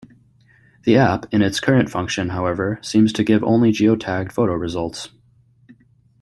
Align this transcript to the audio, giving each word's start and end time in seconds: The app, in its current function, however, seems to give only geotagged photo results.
The 0.81 0.97
app, 0.97 1.31
in 1.31 1.43
its 1.43 1.59
current 1.59 1.87
function, 1.91 2.29
however, 2.29 2.79
seems 2.81 3.13
to 3.13 3.23
give 3.23 3.43
only 3.43 3.71
geotagged 3.71 4.31
photo 4.31 4.53
results. 4.53 5.09